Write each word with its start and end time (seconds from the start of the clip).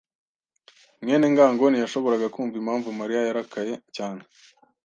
mwene 1.03 1.25
ngango 1.33 1.63
ntiyashoboraga 1.69 2.27
kumva 2.35 2.55
impamvu 2.61 2.87
Mariya 2.99 3.21
yarakaye 3.27 3.73
cyane. 3.95 4.21